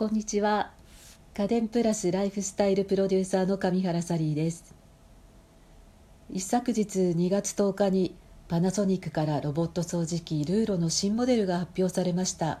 [0.00, 0.70] こんにちは。
[1.34, 4.74] 家電プラスライフスタイルプロデューサーの上原サリーです。
[6.32, 8.16] 一昨日2月10日に
[8.48, 12.60] パナソニックからロボット掃除機ルーロの新モデルが発表されました。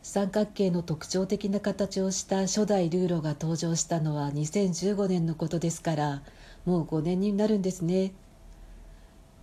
[0.00, 6.22] 三角形の特徴的な形をした初代ルーロが登場したのは2015年のことですから
[6.66, 8.12] もう5年になるんですね。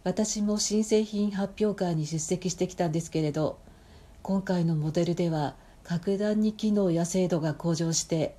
[0.06, 3.60] 私も新製品発表会に出席してきたんですけれど
[4.22, 5.56] 今回のモデルでは
[5.88, 8.36] 格段に機能や精度が向上して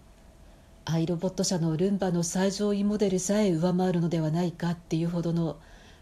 [0.84, 5.56] アイロボット社のルンバの最上位モデルさえ上回るのではないかっていうほどの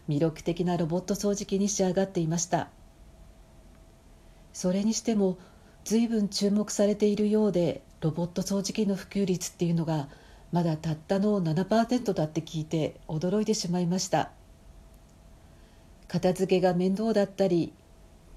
[0.09, 2.67] 魅力的なロボット掃除機に仕上がっていました。
[4.51, 5.37] それにしても
[5.85, 10.09] 随分注目されているようでロボット掃除機の普及率っていうのが
[10.51, 14.31] まだたったの7%だって聞いて驚いてしまいました。
[16.09, 17.71] 片付けが面倒だったり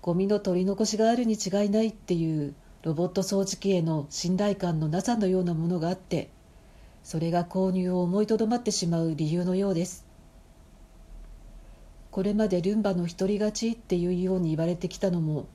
[0.00, 6.30] ゴミの取り残しがあるに違いないっていうロボット掃除機への信頼感のなさのようなものがあって
[7.02, 10.06] それが購入を思いとどまってしまう理由のようです。
[12.10, 15.46] これまでルンバの独り勝ちっていうように言われてきたのも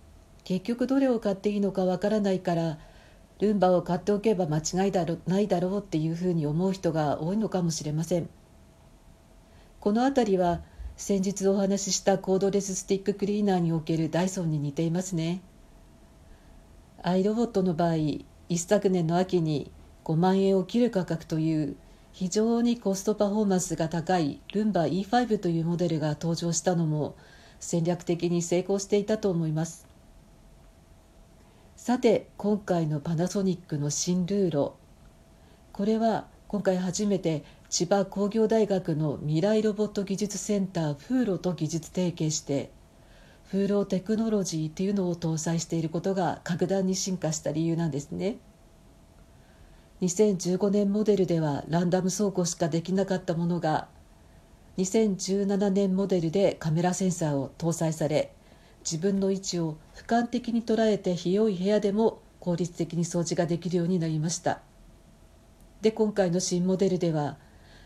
[0.45, 2.77] 結局どれを買っていいのかわからないから
[3.39, 8.29] ルンバを買っておけば間違いだろないだろうっていうふうに思う人が多いのかもしれません。
[9.81, 10.61] この辺りは
[10.95, 15.41] 先日お話ししたコードレススティッククリーナーにおけるダイソンに似ていますね。
[17.07, 18.25] アイロボットの場合一
[18.57, 19.69] 昨年の秋に
[20.05, 21.75] 5万円を切る価格という
[22.11, 27.15] 非常にコストパフォーマンスが高いルンバ E5 というモデルが登場したのも
[27.59, 29.85] 戦略的に成功していたと思います。
[31.75, 34.75] さて今回のパナソニックの新ルーロ。
[35.73, 42.71] これは今回初めて千葉工業大学の未来ロボット技術センターフーロと技術提携して
[43.51, 48.38] 風浪テクノロジーっていうのを搭載していることが格段に進化した理由なんですね。
[50.01, 53.88] 2015年モデルではランダム走行しかできなかったものが
[54.78, 58.33] 2017年モデルでカメラセンサーを搭載され
[58.79, 64.62] 自分の位置を俯瞰的に捉えて広い部屋でも効率的に掃除ができるようになりました。
[65.81, 67.38] で今回の新モデルでは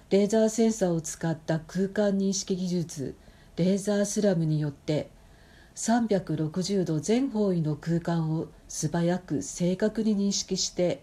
[0.10, 3.16] レーザーセンサーを使った空間認識技術
[3.56, 5.10] レーザースラムによって
[5.80, 11.02] 360度全方位の空間を素早く正確に認識して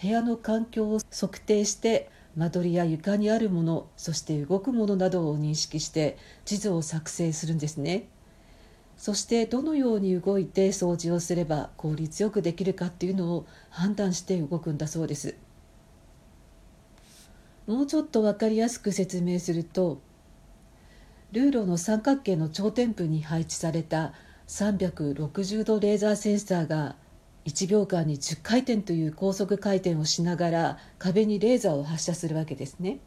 [0.00, 8.08] 部屋の環境を測定して間取りや床にあるものそして動くものなどを認識して地図を作成するんですね。
[8.96, 15.36] そしてどのように動いて掃除をすれば効率よくできるかっていうのを判断して動くんだそうです。
[17.66, 20.00] もうちょっと分かりやすく説明すると
[21.32, 24.14] ルーロの三角形の頂点部に配置された
[24.46, 26.96] 360度レーザーセンサーが
[27.44, 33.00] 1秒間に10回転という高速回転をしながら壁にレーザーを発射するわけですね。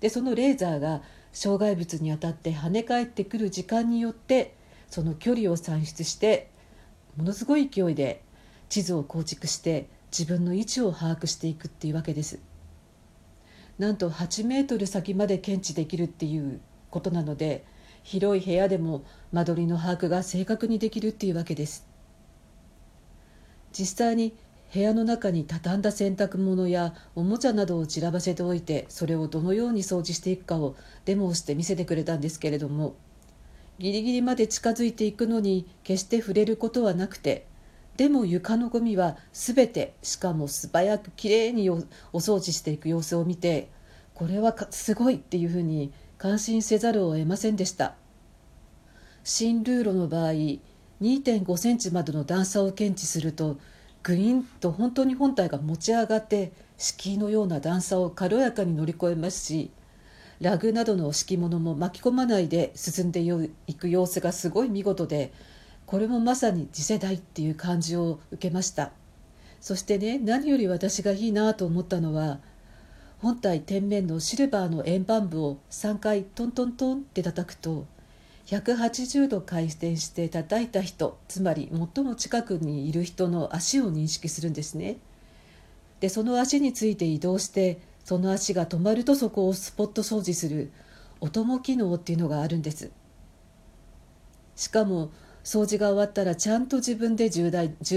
[0.00, 4.54] でそのレーザーが障害物に当たって跳ね返ってくる時間によって
[4.88, 6.50] その距離を算出して
[7.16, 8.22] ものすごい勢いで
[8.68, 12.38] 地図を構築して自分の位置を把握していくっていうわけです。
[13.78, 16.60] なんと8メートル先まで検知できるっていう
[16.92, 17.64] ことなので
[18.04, 21.86] 広い部屋でも間取りの把握が正確にできるっていうわけです。
[23.72, 24.34] 実際に
[24.72, 32.94] 部屋の中に畳んだ洗濯物やおもちゃなどを散らばせておいてそれをどのように掃除していくかをデモをして見せてくれたんですけれども
[33.78, 37.46] ギリギリまで近づいていくのに決して触れることはなくて
[37.98, 41.82] でも床のゴミは全てしかも素早くきれいにお
[42.14, 43.68] 掃除していく様子を見て
[44.14, 45.92] これはすごいっていうふうに
[46.22, 47.96] 感心せざるを得ませんでした。
[49.24, 50.30] 新ルーロの場合
[51.00, 53.58] 2.5センチまでの段差を検知すると
[54.04, 59.72] グインと本当に本体が持ち上がって敷居のような段差を軽やかに乗り越えますし
[60.40, 63.20] ラグなどの敷物も巻き込まないで進んで
[63.66, 65.32] いく様子がすごい見事で
[65.86, 68.92] これもまさに次世代っていう感じを受けました。
[69.60, 72.38] そしてね何より私がいいなと思ったのは
[73.22, 77.86] 本体天面のシルバーの円盤部を3回トントントンって叩くと
[78.46, 84.96] 180度回転して叩いた人つまり最も近くにいる人の足を認識するんですね。
[86.00, 90.72] でその足について移動してその足が止まるとそこをスポット掃除する
[91.20, 92.90] お供機能っていうのがあるんです。
[94.56, 95.12] しかも
[95.44, 97.52] 掃除が終わったらちゃんと自分で充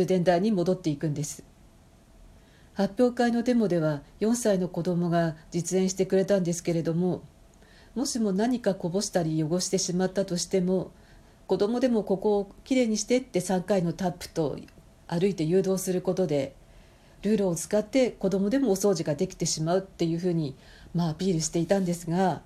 [0.05, 1.54] 電台に戻っていくんです。
[2.75, 7.23] 発表会のデモでは4歳の子供が実演してくれたんですけれども
[7.95, 10.91] もしも何かこぼしたり汚してしまったとしても
[11.47, 14.59] 子供でもここをきれいにしてって3回のタップと
[15.07, 16.53] 歩いて誘導することで
[17.21, 20.55] ルールを使って子供でもお掃除ができてしまうっていうふうに、
[20.93, 22.41] まあ、アピールしていたんですが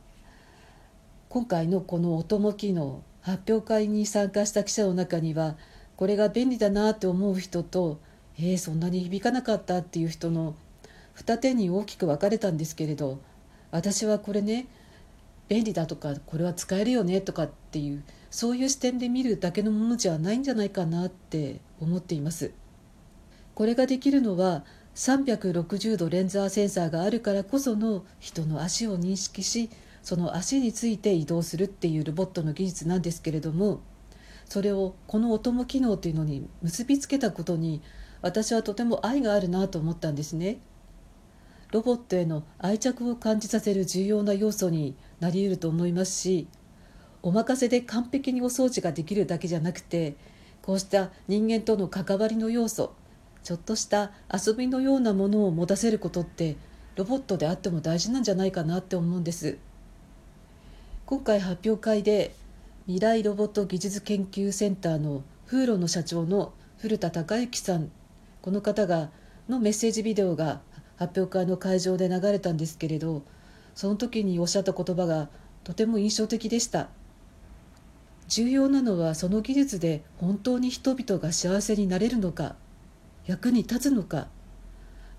[1.30, 5.56] 今回のこのお供機能発表会に参加した記者の中には
[5.96, 8.00] これが便利だなって思う人と
[8.42, 10.56] えー、そんなに響かなかったっていう人の
[11.14, 13.20] 二手に大きく分かれたんですけれど
[13.72, 14.68] 私はこれね
[15.50, 22.52] 便利だとかこれは使えるよねとかっていうそういう視点で見るだけのものじゃないんじゃないかなって思っています。
[23.56, 24.64] これができるのは
[24.96, 29.70] 360度レンザーセンサーがあるからこその人の足を認識し
[30.02, 33.82] その足について移動するっていうロボットの技術なんですけれども
[34.46, 37.82] それをこの音も機能というのに結びつけたことに
[38.22, 40.60] 私はとても愛があるなと思ったんですね。
[41.72, 46.48] ロボットへの愛着を感じさせる重要な要素になり得ると思いますし
[47.22, 50.16] お任せで完璧にお掃除ができるだけじゃなくて
[50.64, 52.94] こうした人間との関わりの要素
[53.44, 56.58] ちょっとした遊びのようなものを持たせることって
[56.96, 59.58] ロボットであっても大事なんじゃないかなって思うんです。
[61.06, 62.36] 今回発表会で
[62.86, 67.92] 未来ロボット技術研究センターの風呂の社長の古田孝之さん
[68.50, 69.12] この方が
[69.48, 70.62] のメッセージビデオが
[70.96, 73.22] 発表会の会場で流れたんですけれど
[73.76, 75.30] その時におっしゃった言葉が
[75.64, 76.90] とても印象的でした。
[78.28, 82.56] 重要なのはその技術で本当に人々が幸せになれるのか
[83.28, 84.30] 役に立つのか。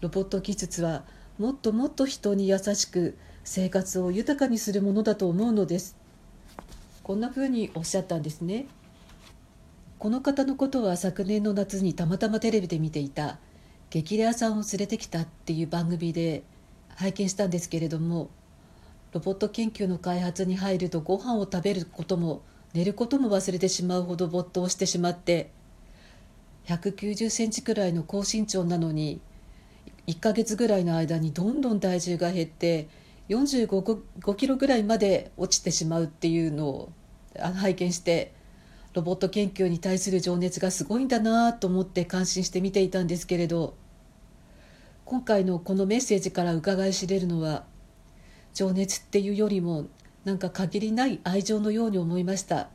[0.00, 1.04] ロボット技術は
[1.38, 5.96] もっともっと人に優しく生活を豊かにするものだと思うのです。
[7.04, 8.66] こんなふうにおっしゃったんですね。
[10.00, 13.38] この方のことは昨年の夏にたまたまテレビで見ていた
[13.90, 16.42] 「激レアさんを連れてきた」っていう番組で
[16.88, 18.30] 拝見したんですけれども
[19.12, 22.40] ロボット研究の開発に入るとご飯を食べることも
[22.72, 25.50] 寝ることも忘れてしまうほど没頭してしまって
[26.64, 29.20] 190センチくらいの高身長なのに
[30.06, 32.88] 1ヶ月ぐらいの間にどんどん体重が減って
[33.28, 36.92] 45キロぐらいまで落ちてしまうっていうのを
[37.36, 38.39] 拝見して
[38.92, 43.74] ロボット研究に対する情熱がすごいんだなと思って感心して見ていたんですけれど
[45.04, 47.64] 今回のこのメッセージから伺い知れるのは
[48.52, 49.86] 情熱っていうよりも
[50.24, 52.68] なんか限りない愛情のように思いました。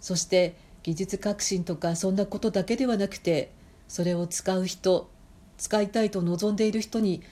[0.00, 3.52] そして技術革新とかそんなことだけではなくて
[3.86, 5.10] それを使う人
[5.58, 7.22] 使いたいと望んでいる人に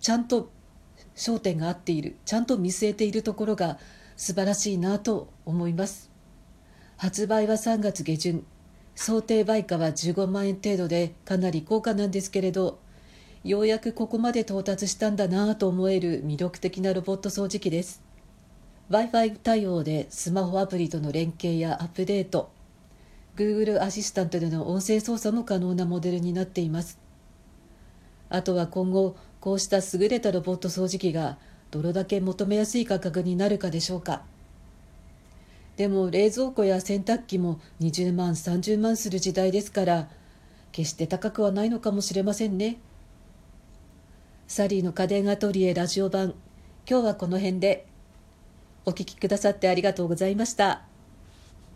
[0.00, 0.50] ちゃんと
[1.14, 3.78] 焦点が合っているちゃんと見据えているところが
[4.16, 6.10] 素晴らしいなと思います。
[6.98, 8.44] 発売は3月下旬。
[8.96, 12.80] 想定売価は15万円程度でかなり高価なんですけれど
[13.44, 18.02] ようやくここまで到達したんだなと思える魅力的なロボット掃除機です。
[18.90, 22.50] W i f i 対応でスマホアプリとの連携やアップデート
[23.36, 26.98] Google アシスタントでの音声操作も可能なモデルになっています。
[28.28, 31.38] あとは今後こうした優れたロボット掃除機が
[31.70, 34.24] どれだけ求めやすい価格になるかでしょうか。
[35.78, 40.08] でも冷蔵庫や洗濯機も20万30万する時代ですから
[40.72, 42.78] 決して高くはないのかもしれませんね。
[44.48, 46.34] サリーの家電アトリエラジオ版。
[46.90, 47.86] 今日はこの辺で。
[48.86, 50.87] お聴きくださってありがとうございました。